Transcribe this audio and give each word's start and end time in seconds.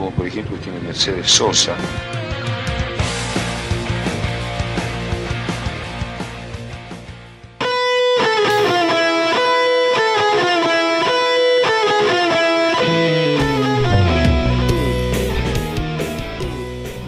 como 0.00 0.12
por 0.12 0.26
ejemplo 0.26 0.56
tiene 0.56 0.80
Mercedes 0.80 1.30
Sosa. 1.30 1.76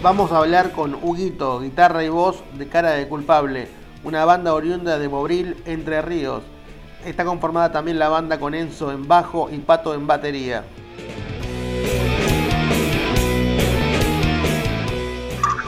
Vamos 0.03 0.31
a 0.31 0.37
hablar 0.37 0.71
con 0.73 0.93
Huguito, 0.93 1.61
guitarra 1.61 2.03
y 2.03 2.09
voz 2.09 2.43
de 2.53 2.67
Cara 2.67 2.91
de 2.91 3.07
Culpable, 3.07 3.69
una 4.03 4.23
banda 4.23 4.53
oriunda 4.53 4.99
de 4.99 5.09
Mobril, 5.09 5.57
Entre 5.65 5.99
Ríos. 6.03 6.43
Está 7.03 7.25
conformada 7.25 7.71
también 7.71 7.97
la 7.97 8.09
banda 8.09 8.39
con 8.39 8.53
Enzo 8.53 8.91
en 8.91 9.07
bajo 9.07 9.49
y 9.51 9.57
Pato 9.57 9.95
en 9.95 10.05
batería. 10.05 10.63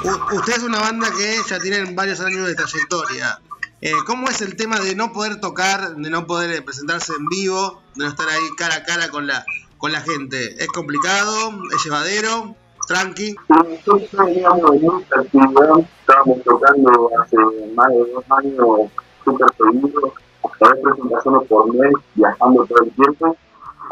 Usted 0.05 0.57
es 0.57 0.63
una 0.63 0.79
banda 0.79 1.07
que 1.09 1.37
ya 1.49 1.59
tienen 1.59 1.95
varios 1.95 2.19
años 2.19 2.45
de 2.45 2.53
trayectoria. 2.53 3.39
Eh, 3.81 3.91
¿Cómo 4.05 4.27
es 4.27 4.39
el 4.41 4.55
tema 4.55 4.79
de 4.79 4.95
no 4.95 5.11
poder 5.11 5.39
tocar, 5.39 5.95
de 5.95 6.09
no 6.11 6.27
poder 6.27 6.63
presentarse 6.63 7.13
en 7.17 7.25
vivo, 7.27 7.81
de 7.95 8.03
no 8.03 8.11
estar 8.11 8.27
ahí 8.29 8.43
cara 8.55 8.75
a 8.75 8.83
cara 8.83 9.09
con 9.09 9.25
la, 9.25 9.43
con 9.79 9.91
la 9.91 10.01
gente? 10.01 10.61
¿Es 10.63 10.67
complicado? 10.67 11.53
¿Es 11.75 11.83
llevadero? 11.83 12.55
¿Tranqui? 12.87 13.35
Nosotros 13.49 14.09
de 14.11 14.79
mucha 14.79 15.19
actividad, 15.19 15.79
estábamos 15.99 16.43
tocando 16.43 17.09
hace 17.19 17.37
más 17.73 17.89
de 17.89 18.11
dos 18.11 18.25
años 18.29 18.91
súper 19.23 19.47
seguidos, 19.57 20.13
tres 20.59 20.81
presentaciones 20.83 21.47
por 21.47 21.73
mes, 21.73 21.93
viajando 22.13 22.63
todo 22.67 22.83
el 22.83 22.91
tiempo, 22.91 23.35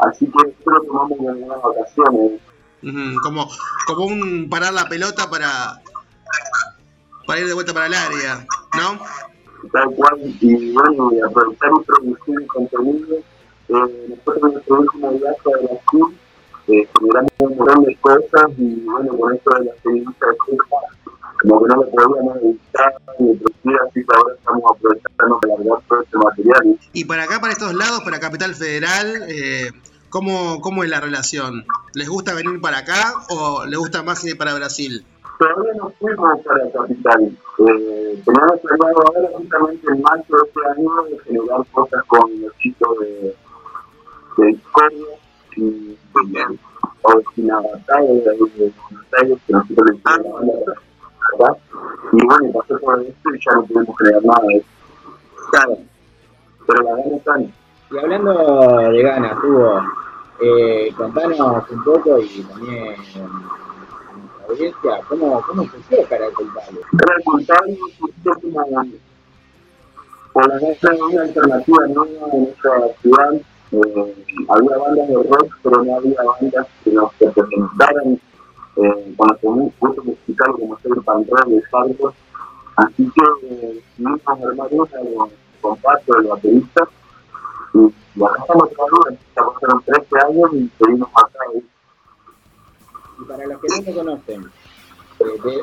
así 0.08 0.26
que 0.26 0.48
nosotros 0.48 0.86
tomamos 0.86 1.18
unas 1.18 1.62
vacaciones. 1.62 2.40
Como, 3.22 3.48
como 3.86 4.04
un 4.04 4.48
parar 4.50 4.74
la 4.74 4.88
pelota 4.88 5.28
para, 5.30 5.80
para 7.26 7.40
ir 7.40 7.46
de 7.46 7.54
vuelta 7.54 7.72
para 7.72 7.86
el 7.86 7.94
área, 7.94 8.46
¿no? 8.76 8.98
tal 9.72 9.90
cual, 9.94 10.18
y 10.22 10.72
bueno, 10.72 11.10
y 11.12 11.20
aprovechar 11.20 11.70
y 11.80 11.84
producir 11.84 12.46
contenido. 12.46 13.16
Eh, 13.68 14.06
nosotros 14.08 14.52
nuestro 14.52 14.80
último 14.80 15.12
viaje 15.12 15.40
a 15.46 15.58
Brasil 15.58 16.18
eh, 16.68 16.88
generamos 16.98 17.32
un 17.38 17.56
montón 17.56 17.84
de 17.84 17.96
cosas 17.96 18.50
y 18.58 18.80
bueno, 18.84 19.16
con 19.18 19.34
esto 19.34 19.50
de 19.54 19.64
la 19.64 19.70
experiencia 19.70 20.26
de 20.26 20.36
Cuba, 20.36 20.78
como 21.40 21.62
que 21.62 21.68
no 21.68 21.76
lo 21.76 21.90
podíamos 21.90 22.36
editar 22.38 22.94
ni 23.18 23.34
producir, 23.36 23.76
así 23.88 24.04
que 24.04 24.16
ahora 24.16 24.34
estamos 24.34 24.62
aprovechando 24.70 25.40
para 25.40 25.54
largar 25.56 25.82
todo 25.88 26.02
este 26.02 26.18
material. 26.18 26.78
Y 26.92 27.04
para 27.04 27.24
acá, 27.24 27.40
para 27.40 27.52
estos 27.52 27.74
lados, 27.74 28.02
para 28.02 28.20
Capital 28.20 28.54
Federal, 28.54 29.24
eh, 29.28 29.72
¿cómo, 30.10 30.60
¿cómo 30.60 30.84
es 30.84 30.90
la 30.90 31.00
relación? 31.00 31.64
¿Les 31.94 32.08
gusta 32.08 32.34
venir 32.34 32.60
para 32.60 32.78
acá 32.78 33.14
o 33.30 33.64
les 33.64 33.78
gusta 33.78 34.02
más 34.02 34.22
ir 34.24 34.36
para 34.36 34.54
Brasil? 34.54 35.06
Todavía 35.44 35.74
no 35.74 35.90
fuimos 36.00 36.40
para 36.40 36.70
Capital. 36.70 37.22
Eh, 37.58 38.22
teníamos 38.24 38.60
planeado 38.60 39.02
ahora, 39.06 39.28
justamente 39.36 39.86
en 39.92 40.00
marzo 40.00 40.36
de 40.36 40.42
este 40.46 40.60
año, 40.70 41.02
de 41.10 41.18
generar 41.18 41.66
cosas 41.72 42.02
con 42.06 42.40
los 42.40 42.56
chicos 42.56 42.98
de, 43.00 43.36
de 44.38 44.58
y 45.56 45.98
también 46.14 46.58
o 47.02 47.22
sin 47.34 47.48
batalla 47.48 48.00
de, 48.00 48.38
Buenos 48.38 48.72
Aires, 49.20 49.38
que 49.46 49.52
nosotros 49.52 49.86
le 49.90 49.98
acá. 49.98 51.56
Y 52.12 52.26
bueno, 52.26 52.52
pasó 52.58 52.78
todo 52.78 53.00
esto 53.00 53.34
y 53.34 53.38
ya 53.44 53.52
no 53.54 53.62
pudimos 53.64 53.98
generar 53.98 54.24
nada 54.24 54.46
de 54.46 54.56
eso. 54.56 54.66
Claro. 55.50 55.76
Pero 56.66 56.82
la 56.84 56.90
gana 56.96 57.16
están. 57.16 57.52
Y 57.90 57.98
hablando 57.98 58.78
de 58.78 59.02
ganas, 59.02 59.44
Hugo, 59.44 59.82
eh, 60.40 60.90
contanos 60.96 61.70
un 61.70 61.84
poco 61.84 62.18
y 62.18 62.42
también 62.44 62.96
audiencia, 64.48 65.00
¿cómo, 65.08 65.42
cómo 65.42 65.64
surgió 65.64 66.08
Cara 66.08 66.26
de 66.26 66.32
Culpable? 66.32 66.80
Culpable 67.24 67.78
surgió 67.98 68.32
como 68.40 68.84
por 70.32 70.48
la 70.48 70.58
neta 70.58 70.90
de 70.90 71.02
una 71.02 71.22
alternativa 71.22 71.86
nueva 71.86 72.28
en 72.32 72.42
esta 72.44 73.00
ciudad. 73.00 73.34
Eh, 73.70 74.14
había 74.48 74.78
bandas 74.78 75.08
de 75.08 75.14
rock, 75.14 75.56
pero 75.62 75.84
no 75.84 75.96
había 75.96 76.22
bandas 76.22 76.66
que 76.82 76.90
nos 76.90 77.18
representaran 77.18 78.20
eh, 78.76 79.14
con 79.16 79.28
nuestro 79.28 79.50
gusto 79.78 80.02
musical 80.02 80.52
como 80.52 80.78
ser 80.80 80.92
el 80.96 81.02
pan 81.04 81.24
rock, 81.28 81.46
el 81.46 81.62
hardcore. 81.62 82.14
Así 82.76 83.10
que 83.14 83.46
eh, 83.46 83.82
nos 83.98 84.20
armamos 84.26 84.68
con, 84.90 85.30
con 85.60 85.76
Pato, 85.78 86.18
el 86.18 86.26
baterista, 86.26 86.88
y, 87.74 87.78
y 87.78 88.24
acá 88.24 88.40
estamos 88.40 88.70
trabajando, 88.70 89.18
ya 89.36 89.42
pasaron 89.44 89.82
13 89.84 90.26
años 90.26 90.50
y 90.54 90.70
seguimos 90.78 91.08
acá. 91.14 91.38
Para 93.34 93.48
los 93.48 93.60
que 93.60 93.66
no 93.68 93.82
me 93.82 93.94
conocen, 93.94 94.44
eh, 95.20 95.60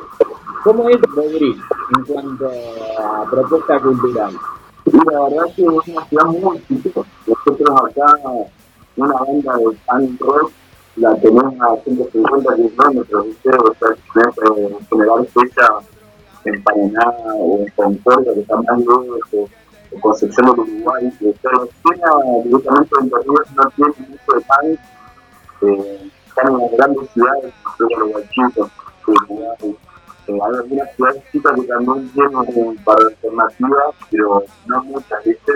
¿cómo 0.62 0.88
es 0.90 1.00
Bobril 1.14 1.56
en 1.96 2.04
cuanto 2.04 2.50
a 2.98 3.30
propuesta 3.30 3.80
cultural? 3.80 4.34
La 4.84 5.22
verdad 5.22 5.44
que 5.56 5.62
es 5.62 5.88
una 5.88 6.04
ciudad 6.06 6.24
muy 6.26 6.62
chiquita. 6.66 7.00
Nosotros 7.26 7.80
acá, 7.90 8.14
una 8.96 9.14
banda 9.14 9.56
de 9.56 9.76
punk 9.86 10.20
rock, 10.20 10.52
la 10.96 11.16
tenemos 11.16 11.54
a 11.60 11.76
150 11.82 12.56
kilómetros, 12.56 13.26
¿viste? 13.26 13.50
O 13.50 13.74
sea, 13.74 13.88
eh, 13.90 14.76
generar 14.90 15.26
fecha 15.26 15.66
en 16.44 16.62
Paraná 16.62 17.14
o 17.36 17.60
en 17.60 17.68
Concordia, 17.74 18.34
que 18.34 18.40
están 18.40 18.64
más 18.64 18.78
lejos, 18.78 19.22
o, 19.32 19.48
Concepción 20.00 20.46
del 20.46 20.60
Uruguay. 20.60 21.12
que 21.18 21.34
Pero 21.40 21.68
China, 21.82 22.10
directamente 22.44 22.94
en 23.00 23.10
Ríos, 23.10 23.52
no 23.54 23.70
tiene 23.76 24.08
mucho 24.08 24.32
de 24.34 24.44
punk. 24.50 24.80
Eh, 25.62 26.10
están 26.32 26.54
en 26.54 26.60
las 26.60 26.70
grandes 26.72 27.10
ciudades, 27.10 27.52
los 27.78 28.10
guachitos, 28.10 28.70
Uruguay. 29.06 29.76
Eh, 30.28 30.32
hay 30.32 30.54
algunas 30.56 30.94
ciudades 30.94 31.22
chicas 31.32 31.52
que 31.60 31.66
también 31.66 32.10
tienen 32.12 32.36
un 32.36 32.76
par 32.84 32.96
de 32.98 33.06
alternativas, 33.06 33.94
pero 34.10 34.44
no 34.66 34.84
muchas, 34.84 35.24
¿viste? 35.24 35.52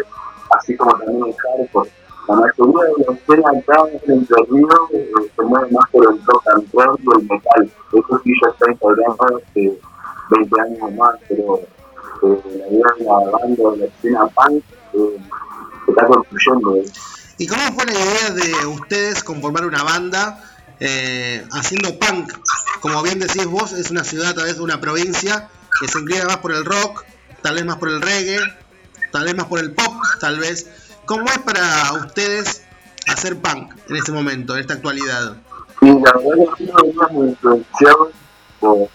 Así 0.50 0.76
como 0.76 0.98
también 0.98 1.26
en 1.26 1.32
hardcore. 1.32 1.90
La 2.28 2.34
mayoría 2.34 2.84
de 2.84 3.04
la 3.06 3.12
escena 3.14 3.50
acá 3.50 3.88
en 4.04 4.12
Entre 4.12 4.36
Ríos 4.50 4.90
eh, 4.92 5.10
se 5.36 5.42
mueve 5.42 5.68
más 5.70 5.90
por 5.90 6.04
el 6.12 6.20
rock 6.26 6.42
and 6.48 6.68
y 6.74 7.16
el 7.16 7.22
metal. 7.22 7.70
Eso 7.92 8.20
sí 8.24 8.32
ya 8.42 8.50
está 8.50 8.70
instaurado 8.70 9.16
hace 9.36 9.78
20 10.30 10.60
años 10.60 10.92
más, 10.96 11.14
pero 11.28 11.60
eh, 12.22 12.42
la 12.58 12.66
idea 12.66 12.86
de 12.98 13.04
la 13.04 13.30
banda, 13.30 13.76
la 13.78 13.84
escena 13.86 14.26
punk, 14.26 14.64
eh, 14.94 15.18
se 15.84 15.90
está 15.92 16.06
construyendo. 16.06 16.76
eh. 16.76 16.84
¿Y 17.38 17.46
cómo 17.46 17.62
fue 17.74 17.84
la 17.84 17.92
idea 17.92 18.30
de 18.30 18.66
ustedes 18.66 19.22
conformar 19.22 19.66
una 19.66 19.84
banda 19.84 20.40
eh, 20.80 21.44
haciendo 21.52 21.98
punk? 21.98 22.32
Como 22.80 23.02
bien 23.02 23.18
decís 23.18 23.46
vos, 23.46 23.72
es 23.72 23.90
una 23.90 24.04
ciudad, 24.04 24.34
tal 24.34 24.44
vez 24.44 24.58
una 24.58 24.80
provincia 24.80 25.48
que 25.80 25.88
se 25.88 25.98
inclina 25.98 26.24
más 26.24 26.38
por 26.38 26.52
el 26.52 26.64
rock, 26.64 27.04
tal 27.42 27.54
vez 27.54 27.64
más 27.64 27.76
por 27.76 27.88
el 27.88 28.00
reggae, 28.00 28.38
tal 29.12 29.24
vez 29.24 29.34
más 29.34 29.46
por 29.46 29.60
el 29.60 29.72
pop, 29.72 29.94
tal 30.20 30.38
vez. 30.38 30.66
¿Cómo 31.04 31.24
es 31.26 31.38
para 31.38 31.92
ustedes 32.04 32.62
hacer 33.06 33.40
punk 33.40 33.72
en 33.88 33.96
este 33.96 34.12
momento, 34.12 34.54
en 34.54 34.60
esta 34.60 34.74
actualidad? 34.74 35.36
Y 35.80 35.86
la 35.86 36.12
verdad 36.12 36.34
es 36.38 36.54
que 36.56 36.64
no 36.64 36.74
veníamos 36.82 37.28
influenciados 37.28 38.08
por 38.60 38.88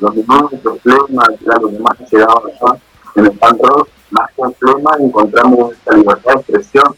los 0.00 0.14
mismos 0.14 0.52
problemas, 0.62 1.28
claro, 1.42 1.70
que 1.70 1.78
más 1.78 1.98
llegaba 2.10 2.34
acá 2.34 2.78
en 3.16 3.26
el 3.26 3.32
punk 3.32 3.62
rock, 3.62 3.88
más 4.10 4.30
problema 4.34 4.90
encontramos 5.00 5.72
esta 5.72 5.96
libertad 5.96 6.34
de 6.34 6.40
expresión, 6.40 6.96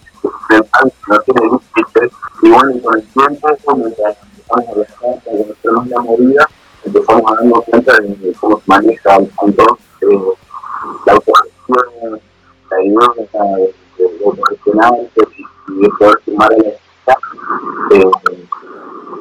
el 0.51 0.65
punk 0.65 0.93
no 1.09 1.19
tiene 1.21 1.41
límites, 1.41 2.13
y 2.43 2.49
bueno, 2.51 2.83
con 2.83 2.99
el 2.99 3.07
tiempo, 3.07 3.77
mientras 3.77 4.17
empezamos 4.17 4.28
a 4.51 4.63
conocernos 4.63 5.89
la 5.89 6.01
movida, 6.01 6.49
empezamos 6.85 7.31
a 7.31 7.35
darnos 7.35 7.65
cuenta 7.65 7.93
de, 7.99 8.33
cómo 8.41 8.57
se 8.59 8.63
maneja 8.67 9.17
el 9.17 9.27
punk 9.29 9.59
rock, 9.59 9.81
eh, 10.03 10.19
la 11.07 11.13
autogestión, 11.13 12.21
la 12.71 12.83
idea 12.83 13.09
de, 13.17 14.05
de, 14.05 14.25
autogestionarse 14.25 15.21
y, 15.37 15.83
de 15.83 15.89
poder 15.99 16.19
sumar 16.25 16.51
la 16.51 17.15
eh, 17.97 18.11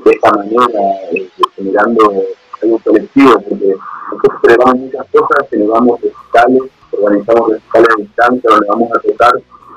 de 0.05 0.11
esta 0.11 0.31
manera, 0.31 0.81
eh, 1.11 1.29
generando 1.55 2.23
algo 2.61 2.79
colectivo, 2.83 3.33
porque 3.41 3.75
nosotros 4.11 4.39
celebramos 4.41 4.79
muchas 4.79 5.07
cosas, 5.11 5.49
celebramos 5.49 6.01
recitales, 6.01 6.63
organizamos 6.91 7.49
recitales 7.49 7.87
a 7.89 8.01
distancia 8.01 8.49
donde 8.49 8.67
vamos 8.67 8.89
a 8.91 8.99
tocar, 9.01 9.33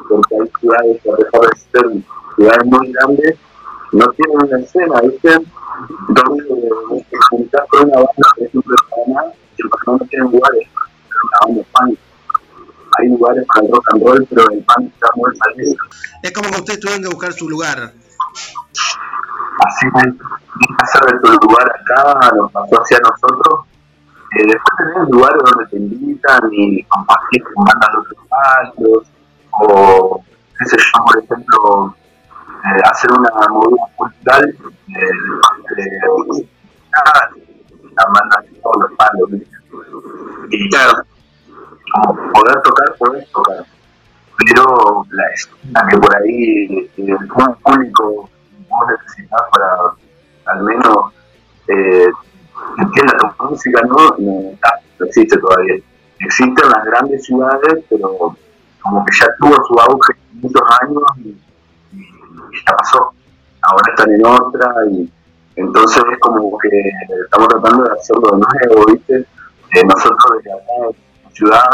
porque 0.09 0.37
hay 0.37 0.51
ciudades 0.61 1.03
que 1.03 1.11
a 1.11 1.17
pesar 1.17 1.41
de 1.41 1.57
ser 1.57 2.03
ciudades 2.37 2.67
muy 2.67 2.93
grandes, 2.93 3.37
no 3.93 4.07
tienen 4.13 4.37
una 4.43 4.59
escena, 4.59 5.01
¿viste? 5.03 5.35
Entonces, 6.09 6.47
eh, 6.51 7.17
juntar 7.31 7.67
con 7.69 7.89
una 7.89 7.97
banda, 7.97 8.11
por 8.37 8.47
ejemplo, 8.47 8.75
en 8.75 8.89
Paraná, 8.91 9.33
que 9.57 9.63
en 9.63 9.71
Paraná 9.71 9.99
no 10.01 10.07
tienen 10.09 10.31
lugares, 10.31 10.69
una 11.25 11.39
banda 11.47 11.63
punk. 11.73 11.99
Hay 12.99 13.09
lugares 13.09 13.45
para 13.47 13.67
el 13.67 13.73
rock 13.73 13.87
and 13.93 14.03
roll, 14.05 14.27
pero 14.29 14.51
el 14.51 14.65
punk 14.65 14.93
está 14.93 15.09
muy 15.17 15.37
salido. 15.37 15.77
Es 16.23 16.33
como 16.33 16.51
que 16.51 16.57
ustedes 16.57 16.81
tuvieron 16.81 17.03
que 17.03 17.09
buscar 17.09 17.33
su 17.33 17.49
lugar. 17.49 17.93
Así 19.67 19.87
es, 19.87 20.15
hacer 20.79 21.03
de 21.13 21.21
tu 21.21 21.33
lugar 21.33 21.67
acá, 21.81 22.31
nos 22.37 22.51
pasó 22.53 22.83
hacia 22.83 22.99
nosotros. 22.99 23.67
Eh, 24.37 24.47
después 24.47 24.77
tenés 24.79 25.09
lugares 25.11 25.39
donde 25.45 25.71
te 25.71 25.77
invitan 25.77 26.41
y 26.53 26.85
compartís 26.85 27.43
con 27.43 27.65
bandas 27.65 27.91
de 27.93 27.99
otros 27.99 28.19
espacios, 28.23 29.13
o 29.51 30.23
qué 30.59 30.65
sé 30.67 30.77
yo, 30.79 31.05
por 31.05 31.25
ejemplo, 31.25 31.97
eh, 32.65 32.81
hacer 32.85 33.11
una 33.13 33.31
movida 33.49 33.85
cultural 33.97 34.45
eh, 34.45 35.11
de 35.77 35.91
todos 38.63 38.77
los 38.81 38.93
palos. 38.97 39.31
Y 40.51 40.69
claro, 40.71 41.03
como 41.93 42.33
poder 42.33 42.63
tocar, 42.63 42.97
poder 42.99 43.27
tocar. 43.33 43.65
Pero 44.39 45.07
la 45.11 45.27
escena 45.29 45.87
que 45.91 45.99
por 45.99 46.17
ahí, 46.17 46.89
eh, 46.89 46.91
el 46.97 47.29
público 47.29 48.31
vos 48.69 48.89
necesitas 48.89 49.43
para 49.51 49.93
al 50.47 50.65
menos 50.65 51.13
eh, 51.69 52.07
entienda 52.79 53.17
tu 53.19 53.45
música, 53.45 53.81
¿no? 53.83 53.97
No, 54.19 54.53
no 54.99 55.07
existe 55.07 55.37
todavía. 55.39 55.77
Existen 56.21 56.69
las 56.69 56.85
grandes 56.85 57.25
ciudades, 57.25 57.85
pero 57.89 58.37
como 58.83 59.05
que 59.05 59.13
ya 59.19 59.27
tuvo 59.39 59.55
su 59.67 59.81
auge 59.81 60.15
en 60.33 60.41
muchos 60.41 60.63
años 60.83 61.03
y, 61.19 61.37
ya 62.53 62.77
pasó. 62.77 63.13
Ahora 63.63 63.93
están 63.93 64.11
en 64.13 64.27
otra 64.27 64.73
y 64.91 65.11
entonces 65.57 66.03
es 66.11 66.19
como 66.21 66.57
que 66.59 66.69
estamos 67.25 67.49
tratando 67.49 67.85
de 67.85 67.93
hacerlo 67.93 68.31
de 68.31 68.39
nuevo, 68.39 68.87
¿viste? 68.93 69.17
Eh, 69.17 69.85
nosotros 69.85 70.37
desde 70.39 70.53
acá, 70.53 70.97
en 71.25 71.33
ciudad, 71.33 71.71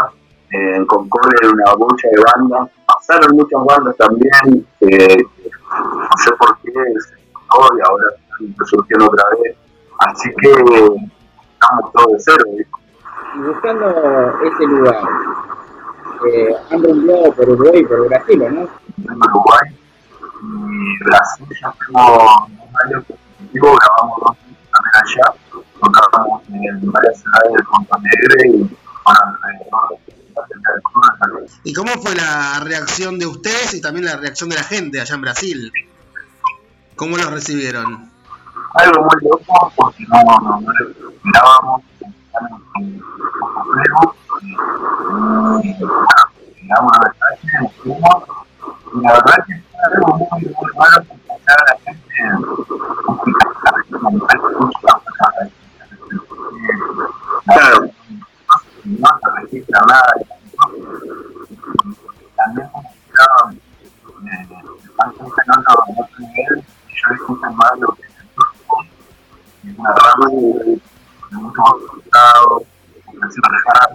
eh, 0.50 0.76
en 0.76 0.86
Concordia 0.86 1.38
hay 1.42 1.48
una 1.48 1.74
bocha 1.74 2.08
de 2.08 2.22
bandas, 2.22 2.68
pasaron 2.86 3.36
muchas 3.36 3.64
bandas 3.64 3.96
también, 3.96 4.66
eh, 4.80 5.16
no 5.16 6.16
sé 6.16 6.32
por 6.38 6.58
qué, 6.58 6.70
y 6.72 7.88
ahora 7.88 8.04
están 8.40 8.66
surgiendo 8.66 9.06
otra 9.06 9.24
vez, 9.42 9.56
así 9.98 10.28
que 10.40 10.50
estamos 10.50 11.92
todos 11.92 12.12
de 12.12 12.18
cero, 12.18 12.44
¿viste? 12.56 12.70
Y 13.34 13.38
buscando 13.38 13.88
ese 14.42 14.64
lugar, 14.66 15.08
eh, 16.32 16.56
han 16.70 16.82
rumbeado 16.82 17.32
por 17.32 17.48
Uruguay 17.50 17.80
y 17.80 17.84
por 17.84 18.08
Brasil, 18.08 18.38
¿no? 18.38 18.68
en 19.12 19.16
Uruguay 19.16 19.85
y 20.42 21.04
Brasil 21.04 21.46
ya 21.60 21.72
tengo 21.86 22.46
un 22.46 22.60
año 22.84 23.04
consecutivo, 23.06 23.76
grabamos 23.76 24.18
dos 24.20 24.36
también 24.72 24.94
allá, 24.94 25.26
tocamos 25.80 26.42
en 26.48 26.92
varias 26.92 27.20
ciudades 27.20 27.52
del 27.52 27.64
Negre 28.02 28.48
y 28.48 28.76
bueno. 29.04 29.36
¿Y 31.64 31.72
cómo 31.72 31.92
fue 32.02 32.14
la 32.14 32.60
reacción 32.60 33.18
de 33.18 33.26
ustedes 33.26 33.74
y 33.74 33.80
también 33.80 34.04
la 34.04 34.16
reacción 34.16 34.50
de 34.50 34.56
la 34.56 34.62
gente 34.62 35.00
allá 35.00 35.14
en 35.14 35.20
Brasil? 35.20 35.72
¿Cómo 36.96 37.16
los 37.16 37.30
recibieron? 37.30 38.10
Algo 38.74 39.02
muy 39.02 39.30
loco 39.30 39.72
porque 39.76 40.04
no, 40.08 40.22
no, 40.22 40.60
no 40.60 40.72
lo 40.72 40.88
esperábamos, 41.10 41.82
y 41.92 42.02
nos 42.48 42.62
fuimos 43.82 44.14
y 45.62 45.76
la 49.02 49.12
verdad 49.12 49.44
que 49.46 49.65
algo 49.86 50.16
muy, 50.16 50.28
muy 50.28 50.70
la 51.46 51.78
gente 51.84 52.06
Claro, 57.44 57.90
no 58.84 59.08
se 59.20 59.40
registra 59.40 59.80
nada. 59.86 60.12
También 62.36 62.68
como 62.68 62.82
que 62.82 63.16
están 64.84 65.12
funcionando 65.14 65.70
a 65.70 65.72
otro 65.74 66.18
nivel 66.18 66.64
y 66.88 66.94
yo 66.94 67.06
más 67.52 67.78
lo 67.78 67.88
que 67.94 68.02
es 68.02 68.14
el 68.18 68.26
grupo, 68.34 68.84
es 69.64 69.78
una 69.78 69.92
rama 69.92 70.26
de 71.30 71.36
mucho 71.36 71.60
más 71.62 71.72
resultado, 71.82 72.62
ofrecido 73.06 73.48
dejar, 73.52 73.88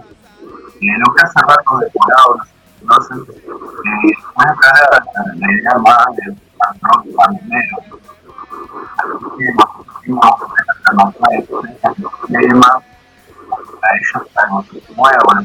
y 0.80 0.90
lo 0.90 1.14
que 1.14 1.22
hace 1.22 1.40
rato 1.40 1.78
decorado, 1.78 2.36
no 2.36 2.44
sé, 2.44 2.51
no 2.84 3.02
sé, 3.02 3.14
eh, 3.14 4.14
más 4.36 4.58
patrón 4.58 5.40
a 11.82 11.94
temas, 12.26 12.76
a 13.82 13.88
ellos 13.96 14.22
algo 14.34 14.64
que 14.70 14.80
se 14.80 14.92
mueva, 14.94 15.44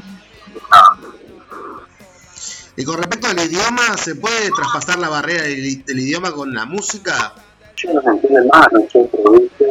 Y 2.75 2.85
con 2.85 2.97
respecto 2.97 3.27
al 3.27 3.39
idioma, 3.39 3.97
¿se 3.97 4.15
puede 4.15 4.51
traspasar 4.51 4.99
la 4.99 5.09
barrera 5.09 5.43
del, 5.43 5.83
del 5.83 5.99
idioma 5.99 6.31
con 6.31 6.53
la 6.53 6.65
música? 6.65 7.33
yo 7.77 7.93
no 7.93 8.01
se 8.01 8.09
entiende 8.09 8.49
más 8.51 8.67
nosotros, 8.71 9.39
¿viste? 9.39 9.65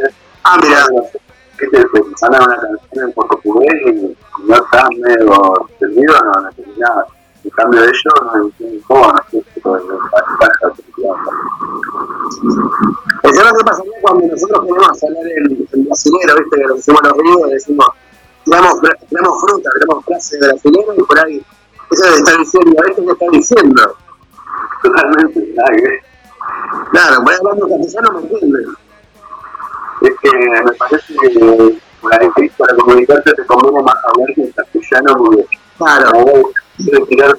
Ah, 0.44 0.58
mira, 0.62 0.86
que 1.58 1.66
te 1.66 1.84
sale 2.16 2.38
una 2.38 2.56
canción 2.56 3.08
en 3.08 3.12
portugués 3.12 3.74
y 3.86 4.16
no 4.46 4.54
estás 4.54 4.88
medio 4.98 5.68
entendido, 5.70 6.14
no, 6.22 6.40
no 6.40 6.48
entendí 6.48 6.80
nada. 6.80 7.06
Cambio 7.56 7.82
ellos 7.84 8.02
no 8.22 8.44
entienden 8.44 8.80
cómo, 8.86 9.06
no 9.06 9.16
sé, 9.30 9.42
pero 9.54 9.78
no 9.78 9.98
pasa 10.10 10.72
Eso 13.22 13.40
es 13.40 13.50
lo 13.50 13.56
que 13.56 13.64
pasaría 13.64 13.92
cuando 14.02 14.26
nosotros 14.26 14.60
queremos 14.60 15.02
hablar 15.02 15.26
el, 15.26 15.68
el 15.72 15.82
brasilero, 15.84 16.34
¿viste? 16.36 16.56
Que 16.56 16.66
nos 16.66 16.78
hacemos 16.78 17.02
los 17.02 17.16
ríos 17.16 17.50
decimos, 17.50 17.86
tiramos, 18.44 18.74
tiramos 19.08 19.40
fruta, 19.40 19.70
tiramos 19.74 20.04
frases 20.04 20.40
brasileñas 20.40 20.98
y 20.98 21.02
por 21.02 21.18
ahí, 21.18 21.42
eso 21.90 22.04
es 22.04 22.18
está 22.18 22.36
diciendo, 22.36 22.76
a 22.78 22.88
veces 22.88 23.04
está 23.08 23.26
diciendo. 23.32 23.96
Totalmente. 24.82 25.54
Claro, 26.90 27.22
voy 27.22 27.34
hablando 27.34 27.68
castellano, 27.68 28.12
¿me 28.12 28.20
entiendes? 28.20 28.66
Es 30.02 30.12
que 30.20 30.30
me 30.36 30.72
parece 30.72 31.14
que 31.14 31.78
para, 32.02 32.30
para 32.58 32.76
comunicarte 32.76 33.32
te 33.32 33.46
conviene 33.46 33.82
más 33.82 33.94
hablar 34.04 34.34
que 34.34 34.42
en 34.42 34.52
castellano 34.52 35.16
porque, 35.16 35.46
claro, 35.78 36.52
quiero 36.76 37.06
tirar 37.06 37.38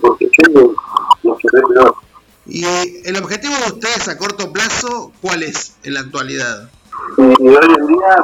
porque 0.00 0.30
yo 0.32 0.74
no 1.22 1.36
sé 1.36 1.48
peor. 1.50 1.94
¿Y 2.46 2.64
el 3.04 3.16
objetivo 3.16 3.54
de 3.54 3.72
ustedes 3.72 4.08
a 4.08 4.18
corto 4.18 4.52
plazo 4.52 5.12
cuál 5.22 5.42
es 5.42 5.76
en 5.82 5.94
la 5.94 6.00
Y 7.18 7.48
hoy 7.48 7.74
en 7.78 7.86
día, 7.86 8.16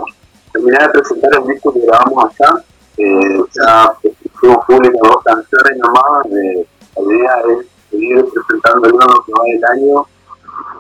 terminar 0.52 0.83
de 0.87 1.00
presentar 1.00 1.30
el 1.35 1.47
disco 1.49 1.73
que 1.73 1.80
grabamos 1.80 2.25
acá, 2.25 2.64
eh, 2.97 3.42
ya 3.52 3.92
fuimos 4.35 4.64
públicos 4.64 5.00
dos 5.02 5.25
canciones 5.25 5.78
nomás, 5.78 6.26
eh, 6.26 6.66
la 6.97 7.14
idea 7.14 7.33
es 7.50 7.66
seguir 7.90 8.25
presentando 8.33 8.88
el 8.88 8.95
uno 8.95 9.25
que 9.26 9.33
va 9.33 9.45
del 9.45 9.64
año 9.64 10.07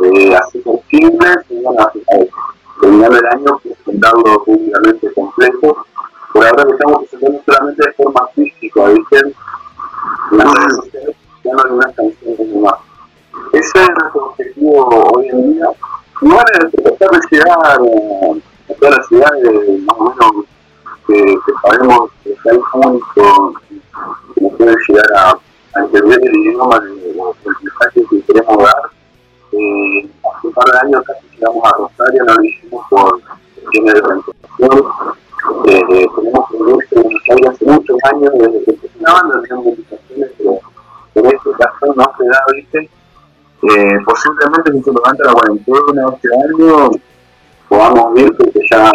eh, 0.02 0.34
así 0.34 0.62
con 0.62 0.80
simples 0.88 1.36
y 1.50 1.60
bueno, 1.62 1.90
terminando 2.80 3.18
el 3.18 3.26
año 3.26 3.58
presentarlo 3.58 4.44
públicamente 4.44 5.12
completo. 5.12 5.84
Por 6.32 6.46
ahora 6.46 6.64
que 6.64 6.72
estamos 6.72 7.08
presentando 7.08 7.42
solamente 7.44 7.86
de 7.86 7.92
forma 7.92 8.28
física, 8.34 8.84
¿viste? 8.86 9.18
En 10.30 10.38
las 10.38 10.54
redes 10.54 10.76
sociales 10.76 11.16
ya 11.44 11.52
no 11.52 11.62
hay 11.64 11.72
unas 11.72 11.94
canciones 11.94 12.56
más. 12.56 12.74
Ese 13.52 13.82
es 13.82 13.88
nuestro 13.90 14.26
objetivo 14.26 14.88
hoy 15.14 15.28
en 15.28 15.54
día. 15.54 15.66
Y 16.22 16.26
bueno, 16.26 16.42
es 16.58 16.82
tratar 16.82 17.10
de 17.10 17.26
llegar 17.30 17.58
a, 17.64 17.76
todas 18.78 18.96
las 18.96 19.06
ciudades 19.08 19.82
más 19.82 19.96
o 19.98 20.04
menos 20.10 20.46
que, 21.06 21.14
que 21.14 21.52
sabemos 21.62 22.10
que 22.22 22.50
hay 22.50 22.58
público 22.72 23.54
que 24.34 24.40
nos 24.40 24.52
puede 24.54 24.76
llegar 24.88 25.06
a, 25.16 25.30
a 25.30 25.84
entender 25.84 26.20
el 26.22 26.36
idioma 26.36 26.78
del 26.80 27.14
mensaje 27.62 28.04
que 28.10 28.22
queremos 28.22 28.58
dar 28.58 28.90
eh, 29.52 30.08
hace 30.22 30.46
un 30.46 30.52
par 30.52 30.64
de 30.66 30.78
años 30.86 31.02
casi 31.06 31.26
llegamos 31.32 31.64
a 31.64 31.76
Rosario, 31.76 32.24
no 32.24 32.34
lo 32.34 32.44
hicimos 32.44 32.86
por 32.88 33.20
cuestiones 33.20 33.94
de 33.94 34.00
organización. 34.00 34.84
Eh, 35.66 35.82
eh, 35.90 36.06
tenemos 36.14 36.48
proyectos 36.50 36.92
en 36.92 37.02
Buenos 37.02 37.22
Aires 37.30 37.48
hace 37.50 37.64
muchos 37.64 37.96
años, 38.12 38.32
desde 38.34 38.64
que 38.64 38.70
empezó 38.70 38.98
una 39.00 39.12
banda, 39.12 39.42
tenemos 39.42 39.66
invitaciones, 39.66 40.30
pero 40.38 40.60
en 41.14 41.26
este 41.26 41.50
caso 41.58 41.94
no 41.96 42.12
se 42.16 42.24
da, 42.26 42.44
¿viste? 42.54 42.90
Eh, 43.62 43.98
posiblemente 44.04 44.72
si 44.72 44.82
se 44.82 44.90
levanta 44.90 45.24
la 45.24 45.32
cuarentena 45.34 46.08
este 46.14 46.28
año, 46.34 46.90
podamos 47.68 48.18
ir 48.18 48.36
porque 48.36 48.60
ya 48.70 48.90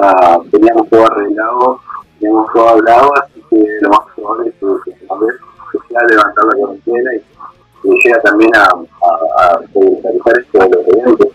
teníamos 0.51 0.89
todo 0.89 1.05
arreglado, 1.05 1.79
teníamos 2.19 2.51
todo 2.53 2.69
hablado, 2.69 3.11
así 3.21 3.43
que 3.49 3.63
lo 3.81 3.89
más 3.89 3.99
probable 4.15 4.49
es 4.49 4.55
que, 4.55 4.91
que, 4.91 4.97
que 4.97 5.87
sea 5.87 6.01
levantar 6.07 6.45
la 6.45 6.57
cuarentena 6.57 7.13
y 7.15 7.35
y 7.85 8.03
llega 8.03 8.19
también 8.21 8.51
a, 8.55 8.63
a, 8.65 9.43
a 9.43 9.59
realizar 9.73 10.39
esto 10.39 10.59
de 10.59 10.69
los 10.69 10.87
eventos. 10.87 11.27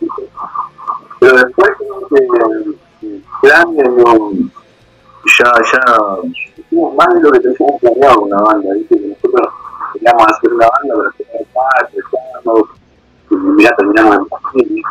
Pero 1.20 1.37
después 1.37 1.70
creo 1.78 2.08
que 2.08 3.06
el 3.06 3.25
plan 3.40 3.76
no, 3.76 4.32
ya, 5.38 5.52
ya 5.72 5.82
hicimos 6.56 6.94
más 6.94 7.14
de 7.14 7.20
lo 7.20 7.30
que 7.32 7.40
teníamos 7.40 7.80
planeado 7.80 8.20
con 8.20 8.30
la 8.30 8.40
banda, 8.42 8.75
¿viste? 8.75 8.99
que 8.99 9.06
nosotros 9.06 9.54
queríamos 9.92 10.26
hacer 10.26 10.52
una 10.54 10.68
banda 10.68 10.94
para 10.96 11.08
hacer 11.10 11.46
parte, 11.52 11.96
terminamos 13.76 14.16
en. 14.54 14.82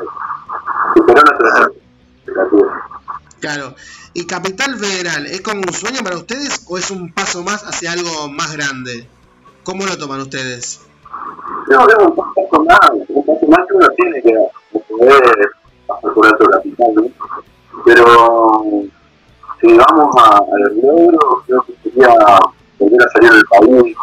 Claro. 3.40 3.76
¿Y 4.14 4.26
Capital 4.26 4.76
Federal 4.76 5.26
es 5.28 5.42
como 5.42 5.62
un 5.62 5.74
sueño 5.74 6.02
para 6.04 6.18
ustedes 6.18 6.66
o 6.68 6.78
es 6.78 6.92
un 6.92 7.14
paso 7.14 7.44
más 7.44 7.64
hacia 7.64 7.92
algo 7.94 8.30
más 8.30 8.56
grande? 8.56 9.08
¿Cómo 9.64 9.86
lo 9.86 9.98
toman 9.98 10.22
ustedes? 10.22 10.82
No, 11.70 11.88
es 11.88 11.96
un 12.00 12.16
paso 12.16 12.64
más, 12.66 12.80
un 13.08 13.26
paso 13.26 13.48
más 13.48 13.68
que 13.68 13.74
uno 13.76 13.88
tiene 13.96 14.22
que 14.22 14.34
poder 14.90 15.52
pasar 15.88 16.14
por 16.14 16.26
alto 16.26 16.46
capital, 16.46 16.94
¿no? 16.96 17.04
Pero 17.86 18.84
si 19.62 19.78
vamos 19.78 20.16
a, 20.18 20.38
al 20.38 20.82
logro, 20.82 21.44
creo 21.46 21.62
que 21.64 21.90
sería 21.90 22.16
volver 22.80 23.08
a 23.08 23.12
salir 23.12 23.32
del 23.32 23.46
país, 23.46 23.98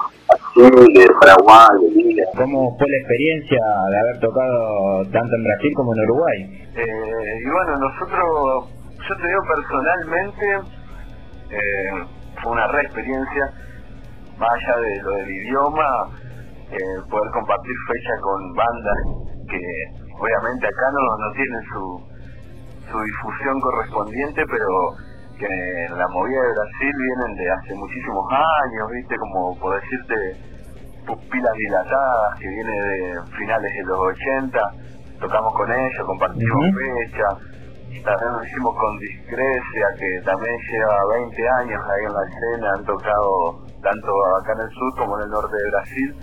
Chile, 0.55 1.07
Paraguay, 1.21 1.77
Bolivia. 1.81 2.25
¿Cómo 2.37 2.77
fue 2.77 2.87
la 2.89 2.97
experiencia 2.99 3.59
de 3.91 3.99
haber 4.01 4.21
tocado 4.21 5.05
tanto 5.13 5.33
en 5.37 5.45
Brasil 5.45 5.73
como 5.77 5.95
en 5.95 6.01
Uruguay? 6.11 6.39
Eh, 6.75 7.41
y 7.45 7.51
bueno, 7.51 7.79
nosotros, 7.79 8.71
yo 9.09 9.17
te 9.17 9.27
digo 9.27 9.43
personalmente, 9.55 10.47
eh, 11.51 11.91
fue 12.43 12.53
una 12.53 12.67
re 12.69 12.83
experiencia, 12.83 13.53
más 14.39 14.51
allá 14.51 14.81
de 14.81 15.03
lo 15.03 15.11
del 15.13 15.31
idioma, 15.31 15.87
eh, 16.73 16.99
poder 17.09 17.31
compartir 17.33 17.77
fecha 17.87 18.15
con 18.21 18.55
bandas 18.55 18.99
que 19.49 19.63
obviamente 20.19 20.67
acá 20.67 20.87
no, 20.91 21.05
no 21.23 21.33
tienen 21.35 21.63
su, 21.71 21.83
su 22.91 22.99
difusión 22.99 23.61
correspondiente, 23.61 24.43
pero 24.51 24.67
que 25.39 25.89
la 25.95 26.09
movida 26.09 26.41
de 26.43 26.53
Brasil 26.53 26.93
vienen 26.97 27.37
de 27.37 27.51
hace 27.51 27.75
muchísimos 27.75 28.25
años, 28.33 28.91
viste, 28.91 29.17
como 29.17 29.59
por 29.59 29.81
decirte, 29.81 30.37
pupilas 31.07 31.53
dilatadas, 31.55 32.39
que 32.41 32.49
viene 32.49 32.73
de 32.73 33.21
finales 33.39 33.73
de 33.73 33.85
los 33.85 33.99
80, 33.99 34.59
tocamos 35.21 35.53
con 35.55 35.71
ellos, 35.71 36.07
compartimos 36.07 36.69
Ujú. 36.69 36.79
fecha, 36.79 37.29
también 38.05 38.33
lo 38.33 38.45
hicimos 38.45 38.75
con 38.77 38.99
Discrecia, 38.99 39.87
que 39.99 40.21
también 40.25 40.57
lleva 40.71 40.97
20 41.15 41.49
años 41.49 41.83
ahí 41.85 42.05
en 42.05 42.13
la 42.13 42.25
escena, 42.27 42.73
han 42.75 42.85
tocado 42.85 43.67
tanto 43.83 44.11
acá 44.41 44.53
en 44.53 44.61
el 44.61 44.71
sur 44.71 44.99
como 44.99 45.19
en 45.19 45.25
el 45.25 45.31
norte 45.31 45.57
de 45.57 45.71
Brasil, 45.71 46.17